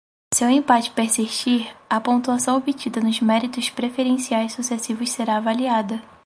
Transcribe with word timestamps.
Se 0.33 0.43
o 0.43 0.49
empate 0.49 0.89
persistir, 0.93 1.67
a 1.87 2.01
pontuação 2.01 2.57
obtida 2.57 2.99
nos 2.99 3.19
méritos 3.21 3.69
preferenciais 3.69 4.51
sucessivos 4.53 5.11
será 5.11 5.37
avaliada. 5.37 6.01